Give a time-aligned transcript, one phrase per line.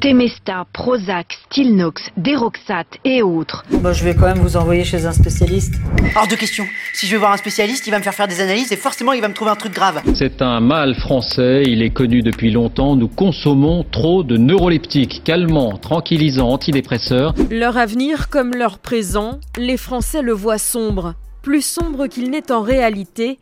[0.00, 3.64] Temesta, Prozac, Stilnox, Deroxate et autres.
[3.80, 5.74] Bah, je vais quand même vous envoyer chez un spécialiste.
[6.14, 6.64] Hors de question.
[6.94, 9.12] Si je vais voir un spécialiste, il va me faire faire des analyses et forcément
[9.12, 10.00] il va me trouver un truc grave.
[10.14, 12.94] C'est un mal français, il est connu depuis longtemps.
[12.94, 17.34] Nous consommons trop de neuroleptiques, calmants, tranquillisants, antidépresseurs.
[17.50, 21.14] Leur avenir comme leur présent, les Français le voient sombre.
[21.42, 23.38] Plus sombre qu'il n'est en réalité,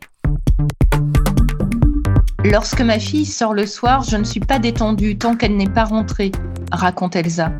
[2.45, 5.85] Lorsque ma fille sort le soir, je ne suis pas détendue tant qu'elle n'est pas
[5.85, 6.31] rentrée,
[6.71, 7.51] raconte Elsa.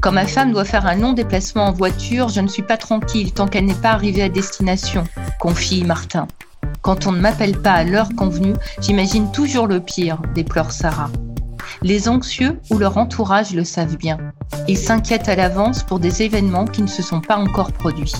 [0.00, 3.32] Quand ma femme doit faire un long déplacement en voiture, je ne suis pas tranquille
[3.32, 5.04] tant qu'elle n'est pas arrivée à destination,
[5.38, 6.26] confie Martin.
[6.80, 11.10] Quand on ne m'appelle pas à l'heure convenue, j'imagine toujours le pire, déplore Sarah.
[11.82, 14.18] Les anxieux ou leur entourage le savent bien.
[14.66, 18.14] Ils s'inquiètent à l'avance pour des événements qui ne se sont pas encore produits.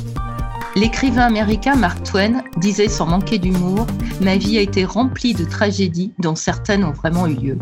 [0.74, 3.86] L'écrivain américain Mark Twain disait sans manquer d'humour
[4.22, 7.58] Ma vie a été remplie de tragédies dont certaines ont vraiment eu lieu.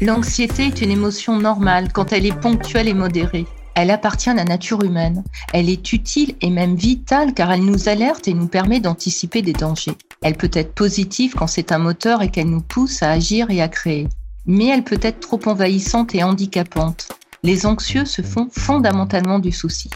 [0.00, 3.46] L'anxiété est une émotion normale quand elle est ponctuelle et modérée.
[3.76, 5.22] Elle appartient à la nature humaine.
[5.52, 9.52] Elle est utile et même vitale car elle nous alerte et nous permet d'anticiper des
[9.52, 9.96] dangers.
[10.20, 13.62] Elle peut être positive quand c'est un moteur et qu'elle nous pousse à agir et
[13.62, 14.08] à créer.
[14.46, 17.08] Mais elle peut être trop envahissante et handicapante.
[17.44, 19.90] Les anxieux se font fondamentalement du souci.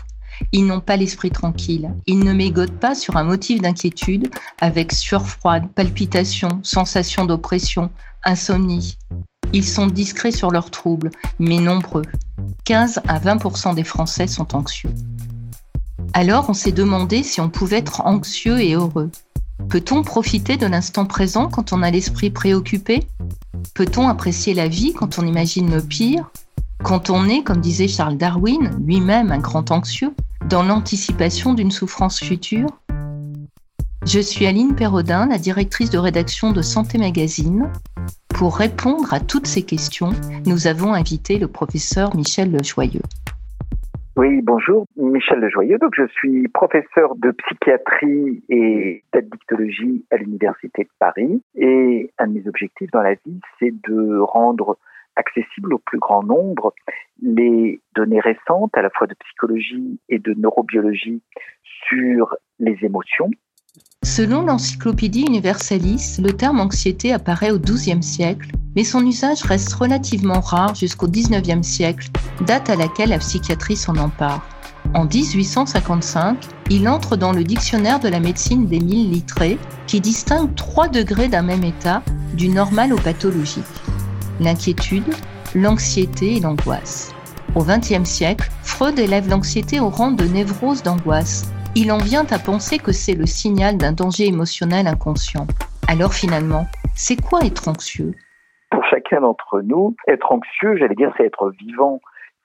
[0.52, 1.90] Ils n'ont pas l'esprit tranquille.
[2.06, 7.90] Ils ne mégotent pas sur un motif d'inquiétude avec sueur froide, palpitations, sensation d'oppression,
[8.24, 8.98] insomnie.
[9.52, 12.04] Ils sont discrets sur leurs troubles, mais nombreux.
[12.64, 14.94] 15 à 20% des Français sont anxieux.
[16.12, 19.10] Alors on s'est demandé si on pouvait être anxieux et heureux.
[19.68, 23.06] Peut-on profiter de l'instant présent quand on a l'esprit préoccupé?
[23.74, 26.30] Peut-on apprécier la vie quand on imagine le pire?
[26.82, 30.14] Quand on est, comme disait Charles Darwin, lui-même un grand anxieux
[30.50, 32.66] dans l'anticipation d'une souffrance future
[34.04, 37.70] Je suis Aline Perrodin, la directrice de rédaction de Santé Magazine.
[38.28, 40.10] Pour répondre à toutes ces questions,
[40.46, 43.02] nous avons invité le professeur Michel Lejoyeux.
[44.16, 45.78] Oui, bonjour, Michel Lejoyeux.
[45.78, 51.40] Donc, je suis professeur de psychiatrie et d'addictologie à l'Université de Paris.
[51.54, 54.76] Et un de mes objectifs dans la vie, c'est de rendre
[55.20, 56.74] accessible au plus grand nombre
[57.22, 61.22] les données récentes, à la fois de psychologie et de neurobiologie,
[61.88, 63.30] sur les émotions.
[64.02, 70.40] Selon l'Encyclopédie Universalis, le terme anxiété apparaît au XIIe siècle, mais son usage reste relativement
[70.40, 72.08] rare jusqu'au XIXe siècle,
[72.46, 74.44] date à laquelle la psychiatrie s'en empare.
[74.94, 76.38] En 1855,
[76.70, 81.42] il entre dans le dictionnaire de la médecine d'Émile Littré, qui distingue trois degrés d'un
[81.42, 82.02] même état,
[82.34, 83.64] du normal au pathologique
[84.40, 85.14] l'inquiétude,
[85.54, 87.14] l'anxiété et l'angoisse.
[87.54, 91.52] Au XXe siècle, Freud élève l'anxiété au rang de névrose d'angoisse.
[91.76, 95.46] Il en vient à penser que c'est le signal d'un danger émotionnel inconscient.
[95.88, 98.12] Alors finalement, c'est quoi être anxieux?
[98.70, 102.00] Pour chacun d'entre nous, être anxieux, j'allais dire, c'est être vivant,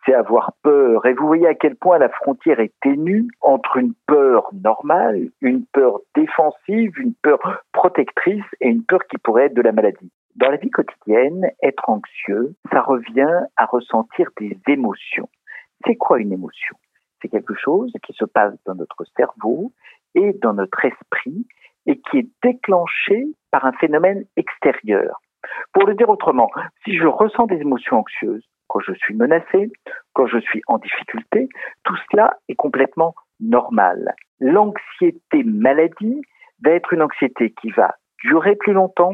[0.05, 1.05] c'est avoir peur.
[1.05, 5.65] Et vous voyez à quel point la frontière est ténue entre une peur normale, une
[5.71, 7.39] peur défensive, une peur
[7.73, 10.11] protectrice et une peur qui pourrait être de la maladie.
[10.35, 15.29] Dans la vie quotidienne, être anxieux, ça revient à ressentir des émotions.
[15.85, 16.75] C'est quoi une émotion?
[17.21, 19.71] C'est quelque chose qui se passe dans notre cerveau
[20.13, 21.47] et dans notre esprit
[21.85, 25.21] et qui est déclenché par un phénomène extérieur.
[25.73, 26.49] Pour le dire autrement,
[26.83, 29.71] si je ressens des émotions anxieuses, quand je suis menacé,
[30.13, 31.47] quand je suis en difficulté,
[31.83, 34.15] tout cela est complètement normal.
[34.41, 36.21] L'anxiété maladie
[36.61, 39.13] va être une anxiété qui va durer plus longtemps,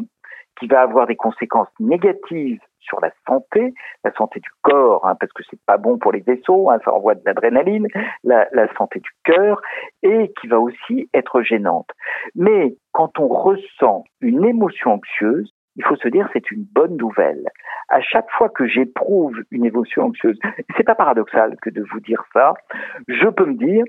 [0.62, 3.74] qui va avoir des conséquences négatives sur la santé,
[4.04, 6.94] la santé du corps, hein, parce que c'est pas bon pour les vaisseaux, hein, ça
[6.94, 7.88] envoie de l'adrénaline,
[8.24, 9.60] la, la santé du cœur,
[10.04, 11.90] et qui va aussi être gênante.
[12.36, 17.48] Mais quand on ressent une émotion anxieuse, il faut se dire c'est une bonne nouvelle.
[17.90, 20.38] À chaque fois que j'éprouve une émotion anxieuse,
[20.78, 22.54] c'est pas paradoxal que de vous dire ça,
[23.08, 23.84] je peux me dire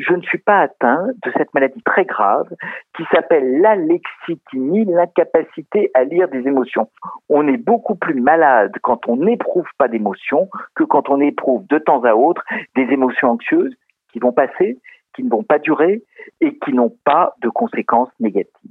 [0.00, 2.48] je ne suis pas atteint de cette maladie très grave
[2.96, 6.90] qui s'appelle l'alexithymie, l'incapacité à lire des émotions.
[7.28, 11.78] On est beaucoup plus malade quand on n'éprouve pas d'émotions que quand on éprouve de
[11.78, 12.42] temps à autre
[12.74, 13.74] des émotions anxieuses
[14.12, 14.78] qui vont passer,
[15.14, 16.02] qui ne vont pas durer
[16.40, 18.70] et qui n'ont pas de conséquences négatives.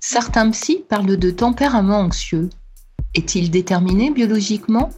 [0.00, 2.50] Certains psys parlent de tempérament anxieux.
[3.14, 4.90] Est-il déterminé biologiquement?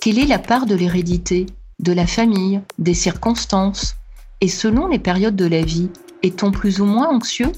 [0.00, 1.46] Quelle est la part de l'hérédité,
[1.78, 4.01] de la famille, des circonstances?
[4.42, 5.88] Et selon les périodes de la vie,
[6.24, 7.52] est-on plus ou moins anxieux?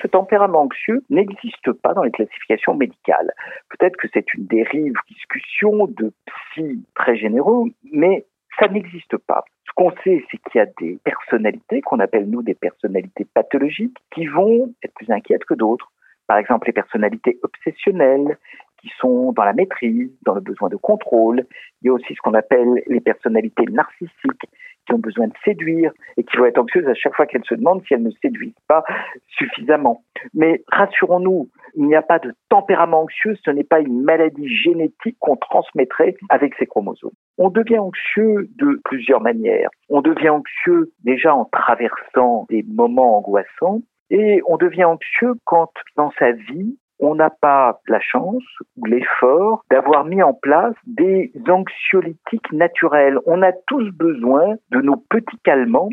[0.00, 3.32] Ce tempérament anxieux n'existe pas dans les classifications médicales.
[3.70, 8.24] Peut-être que c'est une dérive, discussion de psy très généraux, mais
[8.60, 9.44] ça n'existe pas.
[9.66, 13.98] Ce qu'on sait, c'est qu'il y a des personnalités qu'on appelle nous des personnalités pathologiques
[14.14, 15.90] qui vont être plus inquiètes que d'autres.
[16.28, 18.38] Par exemple, les personnalités obsessionnelles,
[18.80, 21.46] qui sont dans la maîtrise, dans le besoin de contrôle.
[21.82, 24.46] Il y a aussi ce qu'on appelle les personnalités narcissiques
[24.86, 27.54] qui ont besoin de séduire et qui vont être anxieuses à chaque fois qu'elles se
[27.54, 28.84] demandent si elles ne séduisent pas
[29.28, 30.02] suffisamment.
[30.34, 35.16] Mais rassurons-nous, il n'y a pas de tempérament anxieux, ce n'est pas une maladie génétique
[35.20, 37.12] qu'on transmettrait avec ces chromosomes.
[37.38, 39.68] On devient anxieux de plusieurs manières.
[39.88, 46.12] On devient anxieux déjà en traversant des moments angoissants et on devient anxieux quand dans
[46.18, 48.42] sa vie, on n'a pas la chance
[48.76, 53.18] ou l'effort d'avoir mis en place des anxiolytiques naturels.
[53.26, 55.90] On a tous besoin de nos petits calmants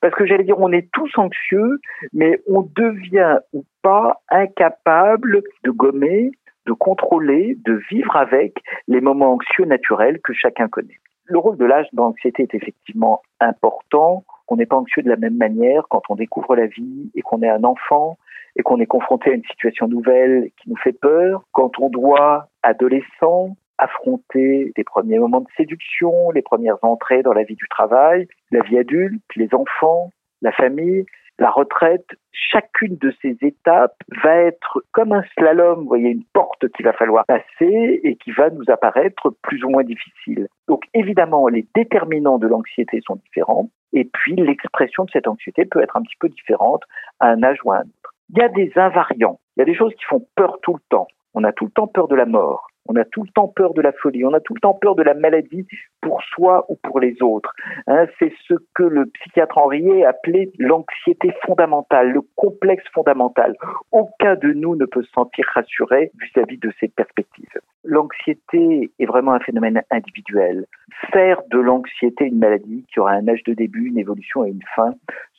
[0.00, 1.80] parce que j'allais dire, on est tous anxieux,
[2.12, 6.30] mais on devient ou pas incapable de gommer,
[6.66, 8.54] de contrôler, de vivre avec
[8.86, 11.00] les moments anxieux naturels que chacun connaît.
[11.24, 14.24] Le rôle de l'âge dans l'anxiété est effectivement important.
[14.48, 17.42] On n'est pas anxieux de la même manière quand on découvre la vie et qu'on
[17.42, 18.18] est un enfant
[18.56, 22.48] et qu'on est confronté à une situation nouvelle qui nous fait peur, quand on doit,
[22.62, 28.28] adolescent, affronter des premiers moments de séduction, les premières entrées dans la vie du travail,
[28.50, 30.10] la vie adulte, les enfants,
[30.40, 31.04] la famille,
[31.38, 36.68] la retraite, chacune de ces étapes va être comme un slalom, vous voyez, une porte
[36.68, 40.46] qu'il va falloir passer et qui va nous apparaître plus ou moins difficile.
[40.68, 45.82] Donc évidemment, les déterminants de l'anxiété sont différents et puis l'expression de cette anxiété peut
[45.82, 46.82] être un petit peu différente
[47.18, 48.01] à un âge ou à un autre.
[48.32, 50.80] Il y a des invariants, il y a des choses qui font peur tout le
[50.88, 51.06] temps.
[51.34, 52.66] On a tout le temps peur de la mort.
[52.88, 54.96] On a tout le temps peur de la folie, on a tout le temps peur
[54.96, 55.66] de la maladie
[56.00, 57.54] pour soi ou pour les autres.
[57.86, 63.54] Hein, c'est ce que le psychiatre Henriet appelait l'anxiété fondamentale, le complexe fondamental.
[63.92, 67.61] Aucun de nous ne peut se sentir rassuré vis-à-vis de ces perspectives.
[67.92, 70.64] L'anxiété est vraiment un phénomène individuel.
[71.12, 74.64] Faire de l'anxiété une maladie qui aura un âge de début, une évolution et une
[74.74, 74.94] fin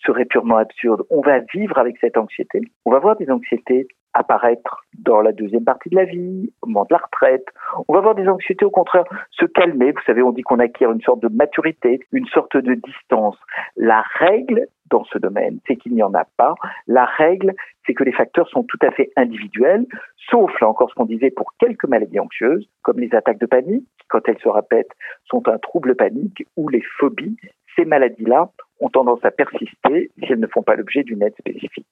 [0.05, 1.01] serait purement absurde.
[1.09, 2.61] On va vivre avec cette anxiété.
[2.85, 6.83] On va voir des anxiétés apparaître dans la deuxième partie de la vie, au moment
[6.83, 7.47] de la retraite.
[7.88, 9.91] On va voir des anxiétés au contraire se calmer.
[9.91, 13.38] Vous savez, on dit qu'on acquiert une sorte de maturité, une sorte de distance.
[13.77, 16.54] La règle dans ce domaine, c'est qu'il n'y en a pas.
[16.86, 17.56] La règle,
[17.86, 19.88] c'est que les facteurs sont tout à fait individuels,
[20.30, 23.88] sauf là encore ce qu'on disait pour quelques maladies anxieuses, comme les attaques de panique,
[24.00, 24.95] qui quand elles se répètent
[25.25, 27.36] sont un trouble panique, ou les phobies.
[27.75, 28.51] Ces maladies-là
[28.81, 31.88] ont tendance à persister si elles ne font pas l'objet d'une aide spécifique.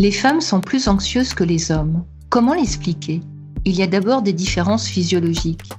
[0.00, 2.04] Les femmes sont plus anxieuses que les hommes.
[2.28, 3.20] Comment l'expliquer?
[3.64, 5.70] Il y a d'abord des différences physiologiques.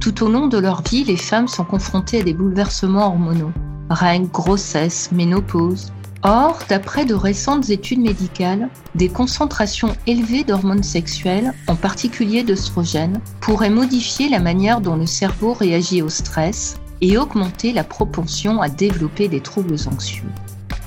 [0.00, 3.52] Tout au long de leur vie, les femmes sont confrontées à des bouleversements hormonaux.
[3.90, 5.92] Règles, grossesse, ménopause.
[6.22, 13.70] Or, d'après de récentes études médicales, des concentrations élevées d'hormones sexuelles, en particulier d'œstrogènes, pourraient
[13.70, 19.28] modifier la manière dont le cerveau réagit au stress et augmenter la propension à développer
[19.28, 20.30] des troubles anxieux.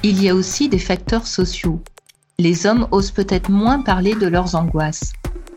[0.03, 1.81] Il y a aussi des facteurs sociaux,
[2.37, 5.13] les hommes osent peut-être moins parler de leurs angoisses.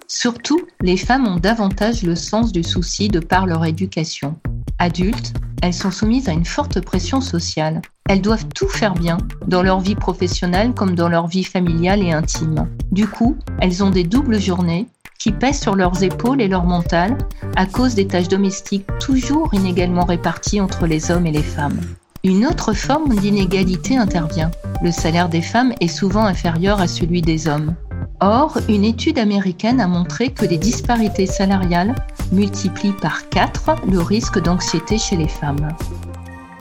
[0.06, 4.36] Surtout, les femmes ont davantage le sens du souci de par leur éducation.
[4.78, 5.32] Adultes,
[5.62, 7.82] elles sont soumises à une forte pression sociale.
[8.08, 12.12] Elles doivent tout faire bien, dans leur vie professionnelle comme dans leur vie familiale et
[12.12, 12.68] intime.
[12.90, 14.86] Du coup, elles ont des doubles journées
[15.18, 17.18] qui pèsent sur leurs épaules et leur mental
[17.56, 21.80] à cause des tâches domestiques toujours inégalement réparties entre les hommes et les femmes.
[22.24, 24.50] Une autre forme d'inégalité intervient.
[24.82, 27.74] Le salaire des femmes est souvent inférieur à celui des hommes.
[28.20, 31.94] Or, une étude américaine a montré que les disparités salariales
[32.32, 35.68] multiplient par 4 le risque d'anxiété chez les femmes.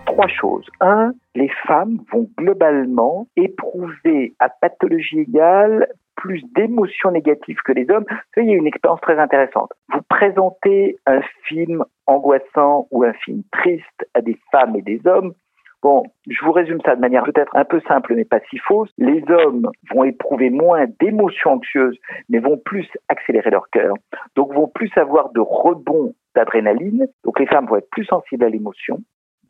[0.05, 0.65] Trois choses.
[0.81, 8.05] Un, les femmes vont globalement éprouver à pathologie égale plus d'émotions négatives que les hommes.
[8.35, 9.71] Il y une expérience très intéressante.
[9.91, 15.33] Vous présentez un film angoissant ou un film triste à des femmes et des hommes,
[15.83, 18.89] Bon, je vous résume ça de manière peut-être un peu simple mais pas si fausse.
[18.97, 21.97] Les hommes vont éprouver moins d'émotions anxieuses,
[22.29, 23.93] mais vont plus accélérer leur cœur,
[24.35, 28.49] donc vont plus avoir de rebonds d'adrénaline, donc les femmes vont être plus sensibles à
[28.49, 28.99] l'émotion.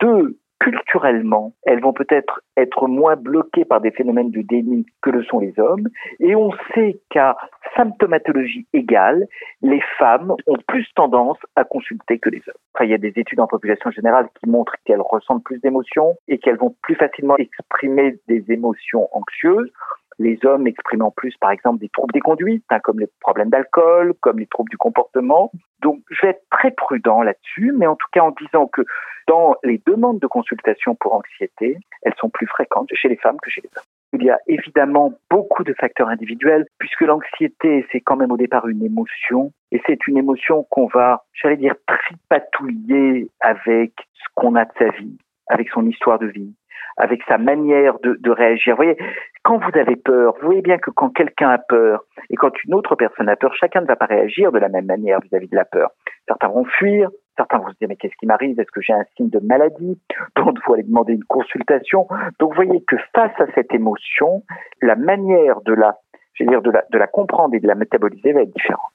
[0.00, 5.22] Deux, culturellement, elles vont peut-être être moins bloquées par des phénomènes de déni que le
[5.24, 5.88] sont les hommes.
[6.20, 7.36] Et on sait qu'à
[7.76, 9.26] symptomatologie égale,
[9.62, 12.84] les femmes ont plus tendance à consulter que les hommes.
[12.84, 16.38] Il y a des études en population générale qui montrent qu'elles ressentent plus d'émotions et
[16.38, 19.70] qu'elles vont plus facilement exprimer des émotions anxieuses
[20.18, 24.14] les hommes exprimant plus, par exemple, des troubles des conduites, hein, comme les problèmes d'alcool,
[24.20, 25.52] comme les troubles du comportement.
[25.80, 28.82] Donc, je vais être très prudent là-dessus, mais en tout cas en disant que
[29.28, 33.50] dans les demandes de consultation pour anxiété, elles sont plus fréquentes chez les femmes que
[33.50, 33.84] chez les hommes.
[34.14, 38.66] Il y a évidemment beaucoup de facteurs individuels, puisque l'anxiété, c'est quand même au départ
[38.66, 44.64] une émotion, et c'est une émotion qu'on va, j'allais dire, tripatouiller avec ce qu'on a
[44.64, 45.18] de sa vie,
[45.48, 46.54] avec son histoire de vie,
[46.96, 48.74] avec sa manière de, réagir.
[48.76, 48.96] Vous voyez,
[49.42, 52.74] quand vous avez peur, vous voyez bien que quand quelqu'un a peur et quand une
[52.74, 55.56] autre personne a peur, chacun ne va pas réagir de la même manière vis-à-vis de
[55.56, 55.90] la peur.
[56.26, 58.60] Certains vont fuir, certains vont se dire mais qu'est-ce qui m'arrive?
[58.60, 59.98] Est-ce que j'ai un signe de maladie?
[60.36, 62.06] D'autres vont aller demander une consultation.
[62.38, 64.42] Donc vous voyez que face à cette émotion,
[64.82, 65.96] la manière de la,
[66.38, 68.92] dire de la, de la comprendre et de la métaboliser va être différente.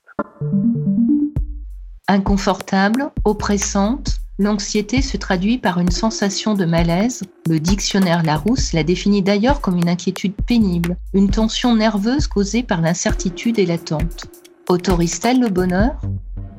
[2.09, 7.23] Inconfortable, oppressante, l'anxiété se traduit par une sensation de malaise.
[7.49, 12.81] Le dictionnaire Larousse la définit d'ailleurs comme une inquiétude pénible, une tension nerveuse causée par
[12.81, 14.25] l'incertitude et l'attente.
[14.69, 16.01] Autorise-t-elle le bonheur?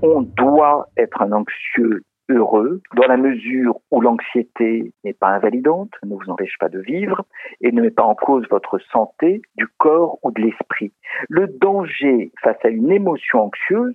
[0.06, 6.14] On doit être un anxieux heureux dans la mesure où l'anxiété n'est pas invalidante, ne
[6.14, 7.24] vous empêche pas de vivre
[7.62, 10.92] et ne met pas en cause votre santé du corps ou de l'esprit.
[11.30, 13.94] Le danger face à une émotion anxieuse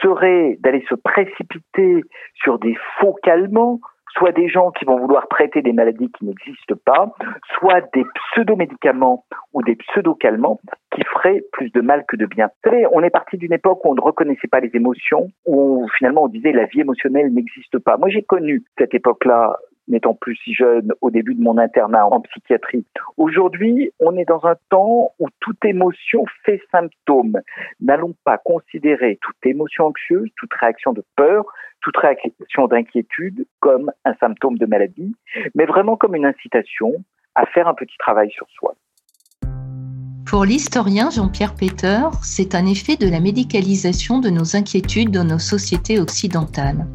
[0.00, 3.80] serait d'aller se précipiter sur des faux calmants
[4.18, 7.14] soit des gens qui vont vouloir traiter des maladies qui n'existent pas,
[7.58, 10.60] soit des pseudo-médicaments ou des pseudo-calmants
[10.94, 12.50] qui feraient plus de mal que de bien.
[12.92, 16.28] On est parti d'une époque où on ne reconnaissait pas les émotions, où finalement on
[16.28, 17.96] disait la vie émotionnelle n'existe pas.
[17.96, 19.56] Moi j'ai connu cette époque-là
[19.88, 22.84] n'étant plus si jeune au début de mon internat en psychiatrie.
[23.16, 27.40] Aujourd'hui, on est dans un temps où toute émotion fait symptôme.
[27.80, 31.44] N'allons pas considérer toute émotion anxieuse, toute réaction de peur,
[31.80, 35.14] toute réaction d'inquiétude comme un symptôme de maladie,
[35.54, 36.92] mais vraiment comme une incitation
[37.34, 38.74] à faire un petit travail sur soi.
[40.26, 45.38] Pour l'historien Jean-Pierre Peter, c'est un effet de la médicalisation de nos inquiétudes dans nos
[45.38, 46.86] sociétés occidentales.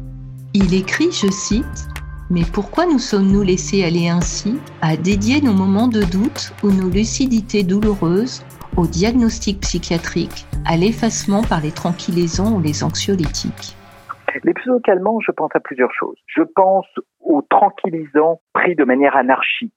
[0.52, 1.88] Il écrit, je cite,
[2.30, 6.88] mais pourquoi nous sommes-nous laissés aller ainsi à dédier nos moments de doute ou nos
[6.88, 8.44] lucidités douloureuses
[8.76, 13.76] au diagnostic psychiatrique, à l'effacement par les tranquillisants ou les anxiolytiques?
[14.42, 16.16] Les pseudo-calmants, je pense à plusieurs choses.
[16.26, 16.88] Je pense
[17.20, 19.72] aux tranquillisants pris de manière anarchique.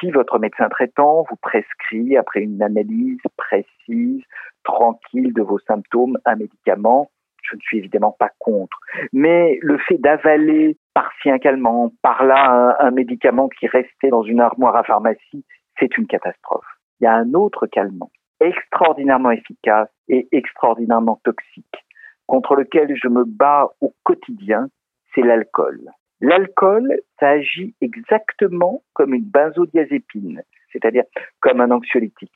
[0.00, 4.22] Si votre médecin traitant vous prescrit, après une analyse précise,
[4.64, 7.10] tranquille de vos symptômes, un médicament,
[7.42, 8.78] je ne suis évidemment pas contre.
[9.12, 14.76] Mais le fait d'avaler par-ci un calmant, par-là un, médicament qui restait dans une armoire
[14.76, 15.44] à pharmacie,
[15.78, 16.66] c'est une catastrophe.
[17.00, 21.84] Il y a un autre calmant extraordinairement efficace et extraordinairement toxique
[22.26, 24.68] contre lequel je me bats au quotidien,
[25.14, 25.90] c'est l'alcool.
[26.20, 30.42] L'alcool, ça agit exactement comme une benzodiazépine,
[30.72, 31.04] c'est-à-dire
[31.40, 32.32] comme un anxiolytique.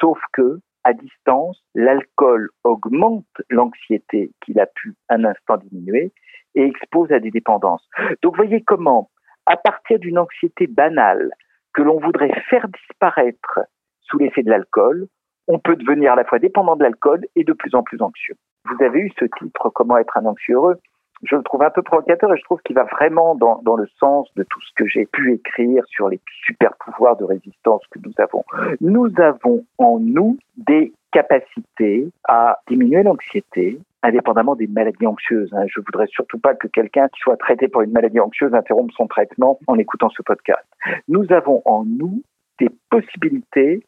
[0.00, 6.12] Sauf que à distance, l'alcool augmente l'anxiété qu'il a pu un instant diminuer
[6.56, 7.88] et expose à des dépendances.
[8.22, 9.10] Donc voyez comment,
[9.46, 11.30] à partir d'une anxiété banale
[11.72, 13.60] que l'on voudrait faire disparaître
[14.00, 15.06] sous l'effet de l'alcool,
[15.48, 18.34] on peut devenir à la fois dépendant de l'alcool et de plus en plus anxieux.
[18.64, 20.80] Vous avez eu ce titre, Comment être un anxieux heureux?
[21.22, 23.86] Je le trouve un peu provocateur et je trouve qu'il va vraiment dans, dans le
[23.98, 27.98] sens de tout ce que j'ai pu écrire sur les super pouvoirs de résistance que
[28.04, 28.44] nous avons.
[28.80, 35.52] Nous avons en nous des capacités à diminuer l'anxiété, indépendamment des maladies anxieuses.
[35.52, 35.64] Hein.
[35.68, 39.06] Je voudrais surtout pas que quelqu'un qui soit traité pour une maladie anxieuse interrompe son
[39.06, 40.66] traitement en écoutant ce podcast.
[41.08, 42.22] Nous avons en nous
[42.58, 43.84] des possibilités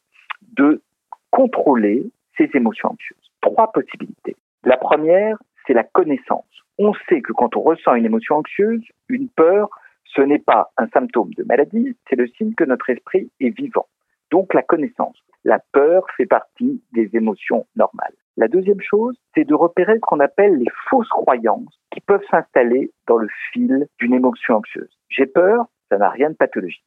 [0.57, 0.83] de
[1.31, 3.31] contrôler ces émotions anxieuses.
[3.41, 4.37] Trois possibilités.
[4.65, 6.45] La première, c'est la connaissance
[6.79, 9.69] on sait que quand on ressent une émotion anxieuse, une peur,
[10.05, 13.87] ce n'est pas un symptôme de maladie, c'est le signe que notre esprit est vivant.
[14.31, 15.17] Donc la connaissance.
[15.45, 18.15] La peur fait partie des émotions normales.
[18.39, 22.93] La deuxième chose, c'est de repérer ce qu'on appelle les fausses croyances qui peuvent s'installer
[23.09, 24.97] dans le fil d'une émotion anxieuse.
[25.09, 26.85] J'ai peur, ça n'a rien de pathologique.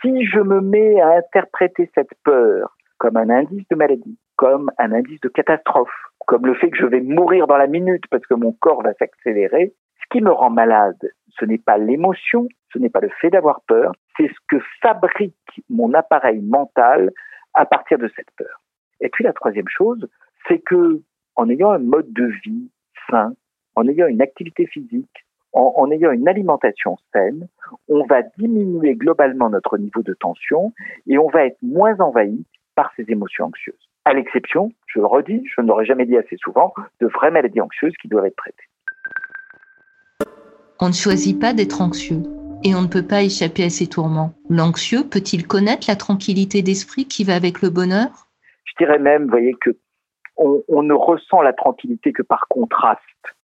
[0.00, 4.90] Si je me mets à interpréter cette peur comme un indice de maladie, comme un
[4.90, 5.94] indice de catastrophe,
[6.26, 8.92] comme le fait que je vais mourir dans la minute parce que mon corps va
[8.94, 13.30] s'accélérer, ce qui me rend malade, ce n'est pas l'émotion, ce n'est pas le fait
[13.30, 17.12] d'avoir peur, c'est ce que fabrique mon appareil mental
[17.54, 18.62] à partir de cette peur.
[19.00, 20.08] Et puis la troisième chose,
[20.48, 21.00] c'est que
[21.36, 22.68] en ayant un mode de vie
[23.10, 23.34] sain,
[23.74, 27.48] en ayant une activité physique, en, en, ayant une alimentation saine,
[27.88, 30.72] on va diminuer globalement notre niveau de tension
[31.06, 32.44] et on va être moins envahi
[32.74, 36.36] par ces émotions anxieuses à l'exception, je le redis, je ne l'aurais jamais dit assez
[36.36, 38.68] souvent, de vraies maladies anxieuses qui doivent être traitées.
[40.80, 42.22] On ne choisit pas d'être anxieux
[42.64, 44.34] et on ne peut pas échapper à ses tourments.
[44.48, 48.08] L'anxieux peut-il connaître la tranquillité d'esprit qui va avec le bonheur?
[48.64, 49.70] Je dirais même, vous voyez, que
[50.36, 53.00] on, ne ressent la tranquillité que par contraste.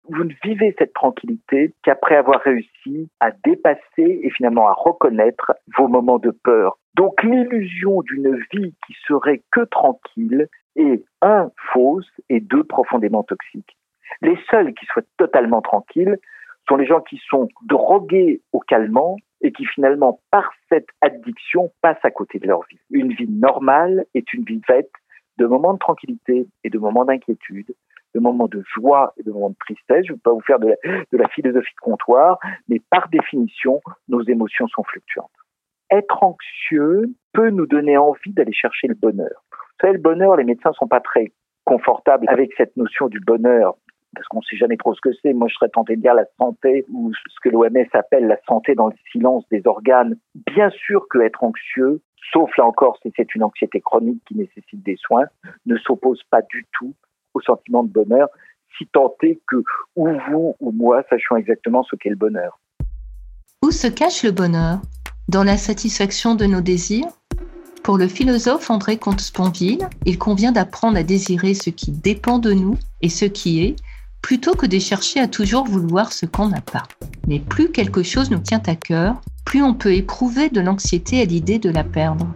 [0.10, 5.88] Vous ne vivez cette tranquillité qu'après avoir réussi à dépasser et finalement à reconnaître vos
[5.88, 12.40] moments de peur, donc l'illusion d'une vie qui serait que tranquille est un fausse et
[12.40, 13.78] deux profondément toxique.
[14.22, 16.18] Les seuls qui soient totalement tranquilles
[16.68, 22.04] sont les gens qui sont drogués au calmant et qui finalement, par cette addiction, passent
[22.04, 22.80] à côté de leur vie.
[22.90, 24.92] Une vie normale est une vie faite
[25.38, 27.74] de moments de tranquillité et de moments d'inquiétude,
[28.14, 30.06] de moments de joie et de moments de tristesse.
[30.06, 30.76] Je ne veux pas vous faire de
[31.12, 32.40] la, philosophie de comptoir,
[32.70, 35.30] mais par définition, nos émotions sont fluctuantes.
[35.92, 39.44] Être anxieux peut nous donner envie d'aller chercher le bonheur.
[39.52, 41.34] Vous savez, le bonheur, les médecins sont pas très
[41.66, 43.76] confortables avec cette notion du bonheur
[44.16, 45.34] parce qu'on ne sait jamais trop ce que c'est.
[45.34, 48.74] Moi, je serais tenté de dire la santé, ou ce que l'OMS appelle la santé
[48.74, 50.16] dans le silence des organes.
[50.56, 52.02] Bien sûr que être anxieux,
[52.32, 55.26] sauf là encore si c'est une anxiété chronique qui nécessite des soins,
[55.66, 56.94] ne s'oppose pas du tout
[57.34, 58.28] au sentiment de bonheur,
[58.78, 59.58] si tant est que
[59.96, 62.60] ou vous ou moi sachions exactement ce qu'est le bonheur.
[63.64, 64.80] Où se cache le bonheur?
[65.28, 67.08] Dans la satisfaction de nos désirs?
[67.84, 72.78] Pour le philosophe André Comte-Sponville, il convient d'apprendre à désirer ce qui dépend de nous
[73.02, 73.76] et ce qui est,
[74.22, 76.84] plutôt que de chercher à toujours vouloir ce qu'on n'a pas.
[77.28, 81.26] Mais plus quelque chose nous tient à cœur, plus on peut éprouver de l'anxiété à
[81.26, 82.28] l'idée de la perdre.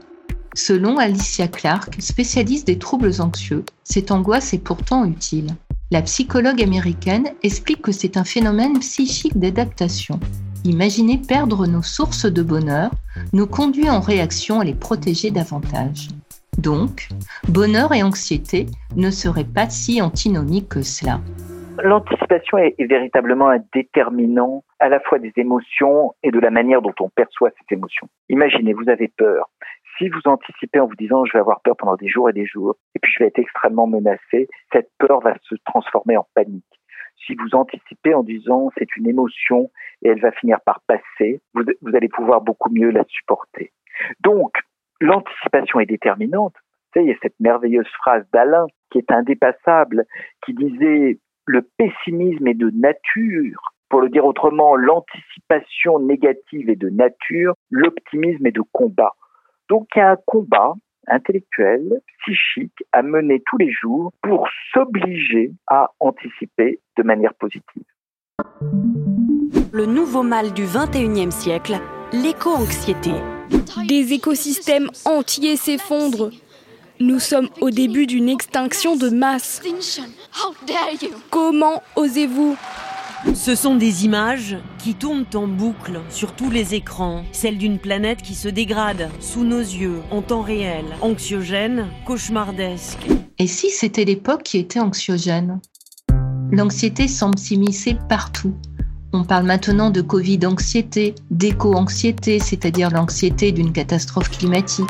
[0.53, 5.55] Selon Alicia Clark, spécialiste des troubles anxieux, cette angoisse est pourtant utile.
[5.91, 10.19] La psychologue américaine explique que c'est un phénomène psychique d'adaptation.
[10.63, 12.91] Imaginer perdre nos sources de bonheur
[13.33, 16.09] nous conduit en réaction à les protéger davantage.
[16.57, 17.09] Donc,
[17.47, 21.21] bonheur et anxiété ne seraient pas si antinomiques que cela.
[21.83, 26.93] L'anticipation est, véritablement un déterminant à la fois des émotions et de la manière dont
[26.99, 28.07] on perçoit cette émotion.
[28.29, 29.49] Imaginez, vous avez peur
[29.99, 32.45] si vous anticipez en vous disant je vais avoir peur pendant des jours et des
[32.45, 36.63] jours, et puis je vais être extrêmement menacé, cette peur va se transformer en panique.
[37.27, 39.69] Si vous anticipez en disant c'est une émotion
[40.01, 43.71] et elle va finir par passer, vous, vous allez pouvoir beaucoup mieux la supporter.
[44.21, 44.53] Donc,
[45.01, 46.53] l'anticipation est déterminante.
[46.55, 50.05] Vous savez, il y a cette merveilleuse phrase d'Alain qui est indépassable,
[50.45, 51.19] qui disait
[51.49, 53.73] le pessimisme est de nature.
[53.89, 59.13] Pour le dire autrement, l'anticipation négative est de nature, l'optimisme est de combat.
[59.67, 60.73] Donc il y a un combat
[61.07, 67.83] intellectuel, psychique à mener tous les jours pour s'obliger à anticiper de manière positive.
[69.73, 71.73] Le nouveau mal du 21e siècle,
[72.13, 73.13] l'éco-anxiété.
[73.87, 76.29] Des écosystèmes entiers s'effondrent.
[77.01, 79.61] Nous sommes au début d'une extinction de masse.
[81.29, 82.57] Comment osez-vous?
[83.33, 88.21] Ce sont des images qui tournent en boucle sur tous les écrans, celles d'une planète
[88.21, 93.07] qui se dégrade sous nos yeux en temps réel, anxiogène, cauchemardesque.
[93.37, 95.61] Et si c'était l'époque qui était anxiogène?
[96.51, 98.55] L'anxiété semble s'immiscer partout.
[99.13, 104.85] On parle maintenant de Covid-anxiété, d'éco-anxiété, c'est-à-dire l'anxiété d'une catastrophe climatique,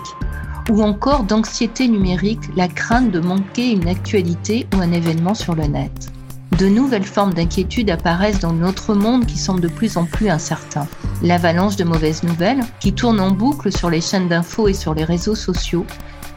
[0.70, 5.66] ou encore d'anxiété numérique, la crainte de manquer une actualité ou un événement sur le
[5.66, 6.12] net
[6.60, 10.88] de nouvelles formes d'inquiétude apparaissent dans notre monde qui semble de plus en plus incertain.
[11.24, 15.06] L'avalanche de mauvaises nouvelles, qui tournent en boucle sur les chaînes d'infos et sur les
[15.06, 15.86] réseaux sociaux,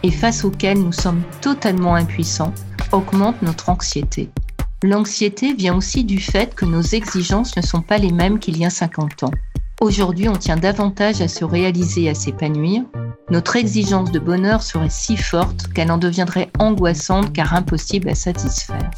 [0.05, 2.55] et face auxquelles nous sommes totalement impuissants,
[2.92, 4.31] augmente notre anxiété.
[4.85, 8.64] L'anxiété vient aussi du fait que nos exigences ne sont pas les mêmes qu'il y
[8.64, 9.31] a 50 ans.
[9.83, 12.85] Aujourd'hui, on tient davantage à se réaliser à s'épanouir.
[13.31, 18.90] Notre exigence de bonheur serait si forte qu'elle en deviendrait angoissante car impossible à satisfaire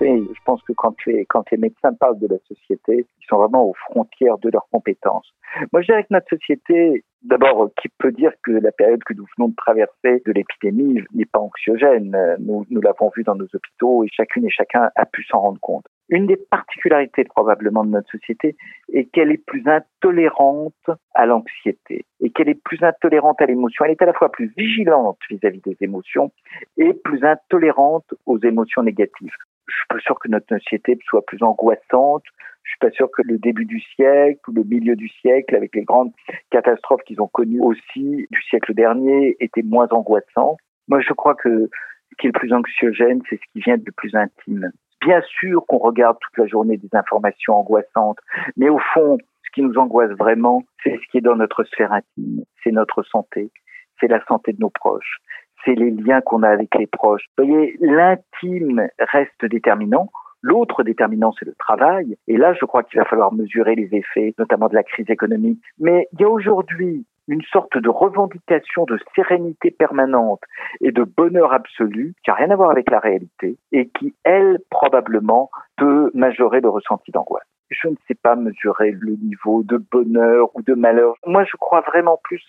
[0.00, 4.38] je pense que quand les, médecins parlent de la société, ils sont vraiment aux frontières
[4.38, 5.30] de leurs compétences.
[5.72, 9.26] Moi, je dirais que notre société, d'abord, qui peut dire que la période que nous
[9.36, 14.08] venons de traverser de l'épidémie n'est pas anxiogène nous l'avons vu dans nos hôpitaux et
[14.10, 15.84] chacune et chacun a pu s'en rendre compte.
[16.10, 18.56] Une des particularités probablement de notre société
[18.92, 23.84] est qu'elle est plus intolérante à l'anxiété et qu'elle est plus intolérante à l'émotion.
[23.84, 26.32] Elle est à la fois plus vigilante vis-à-vis -vis des émotions
[26.76, 29.36] et plus intolérante aux émotions négatives
[29.70, 32.24] je suis pas sûr que notre société soit plus angoissante.
[32.64, 35.74] Je suis pas sûr que le début du siècle ou le milieu du siècle, avec
[35.74, 36.12] les grandes
[36.50, 40.56] catastrophes qu'ils ont connues aussi du siècle dernier, était moins angoissant.
[40.88, 41.70] Moi, je crois que
[42.10, 44.72] ce qui est le plus anxiogène, c'est ce qui vient de plus intime.
[45.00, 48.18] Bien sûr qu'on regarde toute la journée des informations angoissantes,
[48.56, 51.92] mais au fond, ce qui nous angoisse vraiment, c'est ce qui est dans notre sphère
[51.92, 53.50] intime, c'est notre santé,
[53.98, 55.18] c'est la santé de nos proches,
[55.64, 57.24] c'est les liens qu'on a avec les proches.
[57.38, 60.10] Vous voyez, l'intime reste déterminant.
[60.42, 62.16] L'autre déterminant, c'est le travail.
[62.26, 65.60] Et là, je crois qu'il va falloir mesurer les effets, notamment de la crise économique.
[65.78, 70.42] Mais il y a aujourd'hui une sorte de revendication de sérénité permanente
[70.80, 74.58] et de bonheur absolu qui n'a rien à voir avec la réalité et qui, elle,
[74.68, 80.48] probablement, peut majorer le ressenti d'angoisse je ne sais pas mesurer le niveau de bonheur
[80.54, 81.14] ou de malheur.
[81.24, 82.42] Moi, je crois vraiment plus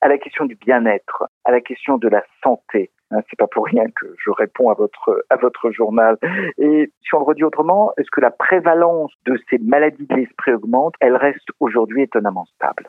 [0.00, 2.90] à la question du bien-être, à la question de la santé.
[3.10, 6.16] Hein, c'est pas pour rien que je réponds à votre à votre journal.
[6.58, 10.52] Et si on le redit autrement, est-ce que la prévalence de ces maladies de l'esprit
[10.52, 10.94] augmente?
[11.00, 12.88] Elle reste aujourd'hui étonnamment stable.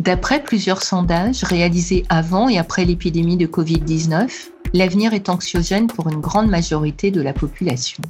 [0.00, 4.30] D'après plusieurs sondages réalisés avant et après l'épidémie de Covid-19,
[4.72, 8.00] l'avenir est anxiogène pour une grande majorité de la population.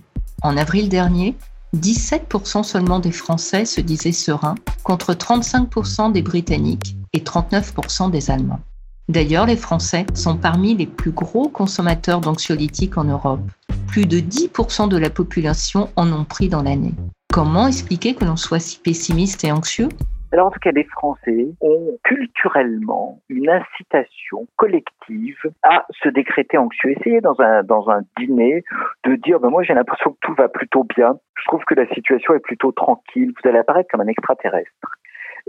[0.42, 1.34] En avril dernier,
[1.74, 8.60] 17% seulement des Français se disaient sereins, contre 35% des Britanniques et 39% des Allemands.
[9.08, 13.40] D'ailleurs, les Français sont parmi les plus gros consommateurs d'anxiolytiques en Europe.
[13.86, 16.94] Plus de 10% de la population en ont pris dans l'année.
[17.32, 19.88] Comment expliquer que l'on soit si pessimiste et anxieux?
[20.32, 26.90] Alors en tout cas, les Français ont culturellement une incitation collective à se décréter anxieux.
[26.90, 28.62] Essayez dans un, dans un dîner
[29.04, 31.86] de dire, ben moi j'ai l'impression que tout va plutôt bien, je trouve que la
[31.88, 34.98] situation est plutôt tranquille, vous allez apparaître comme un extraterrestre.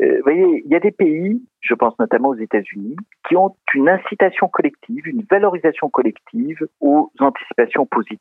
[0.02, 2.96] Euh, voyez, il y a des pays, je pense notamment aux États-Unis,
[3.28, 8.20] qui ont une incitation collective, une valorisation collective aux anticipations positives.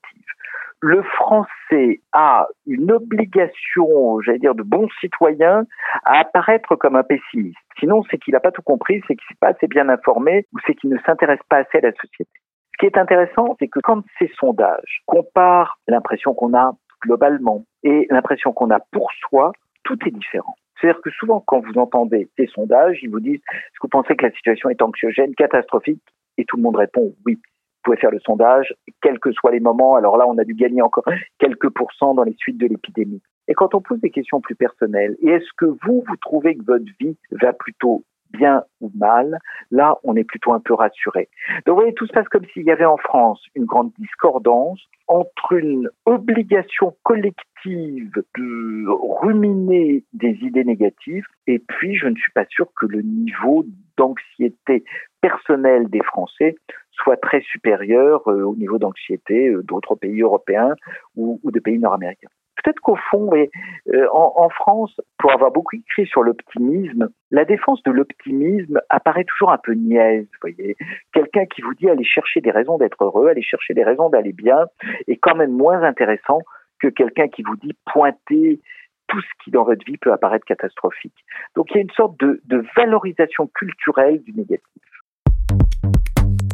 [0.80, 5.64] Le français a une obligation, j'allais dire, de bon citoyen
[6.04, 7.58] à apparaître comme un pessimiste.
[7.80, 10.58] Sinon, c'est qu'il n'a pas tout compris, c'est qu'il n'est pas assez bien informé ou
[10.66, 12.30] c'est qu'il ne s'intéresse pas assez à la société.
[12.72, 18.06] Ce qui est intéressant, c'est que quand ces sondages comparent l'impression qu'on a globalement et
[18.10, 19.50] l'impression qu'on a pour soi,
[19.82, 20.54] tout est différent.
[20.80, 24.14] C'est-à-dire que souvent, quand vous entendez ces sondages, ils vous disent est-ce que vous pensez
[24.14, 26.02] que la situation est anxiogène, catastrophique?
[26.36, 27.40] Et tout le monde répond oui.
[27.82, 29.96] Pouvez faire le sondage, quels que soient les moments.
[29.96, 31.04] Alors là, on a dû gagner encore
[31.38, 33.22] quelques pourcents dans les suites de l'épidémie.
[33.46, 36.64] Et quand on pose des questions plus personnelles, et est-ce que vous, vous trouvez que
[36.64, 39.38] votre vie va plutôt bien ou mal,
[39.70, 41.28] là, on est plutôt un peu rassuré.
[41.66, 44.80] Donc, vous voyez, tout se passe comme s'il y avait en France une grande discordance
[45.06, 48.86] entre une obligation collective de
[49.22, 53.64] ruminer des idées négatives, et puis je ne suis pas sûr que le niveau
[53.96, 54.84] d'anxiété
[55.20, 56.54] personnelle des Français
[57.02, 60.74] soit très supérieur euh, au niveau d'anxiété euh, d'autres pays européens
[61.16, 62.28] ou, de pays nord-américains.
[62.62, 67.92] Peut-être qu'au fond, euh, en, France, pour avoir beaucoup écrit sur l'optimisme, la défense de
[67.92, 70.26] l'optimisme apparaît toujours un peu niaise.
[70.40, 70.76] Voyez,
[71.12, 74.32] quelqu'un qui vous dit aller chercher des raisons d'être heureux, aller chercher des raisons d'aller
[74.32, 74.66] bien,
[75.06, 76.40] est quand même moins intéressant
[76.80, 78.60] que quelqu'un qui vous dit pointer
[79.06, 81.24] tout ce qui dans votre vie peut apparaître catastrophique.
[81.54, 84.82] Donc il y a une sorte de, de valorisation culturelle du négatif.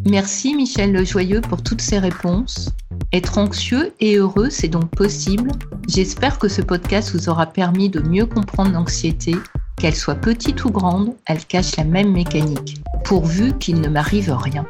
[0.06, 2.68] Merci Michel Lejoyeux pour toutes ces réponses.
[3.14, 5.50] Être anxieux et heureux, c'est donc possible.
[5.88, 9.34] J'espère que ce podcast vous aura permis de mieux comprendre l'anxiété.
[9.78, 14.66] Qu'elle soit petite ou grande, elle cache la même mécanique, pourvu qu'il ne m'arrive rien.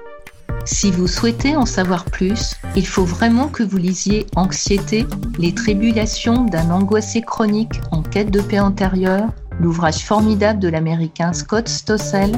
[0.67, 5.05] Si vous souhaitez en savoir plus, il faut vraiment que vous lisiez Anxiété,
[5.39, 9.29] les tribulations d'un angoissé chronique en quête de paix antérieure,
[9.61, 12.33] l'ouvrage formidable de l'américain Scott Stossel.